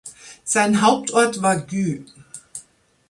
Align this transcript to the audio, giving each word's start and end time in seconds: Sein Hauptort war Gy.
Sein 0.43 0.81
Hauptort 0.81 1.43
war 1.43 1.59
Gy. 1.67 2.03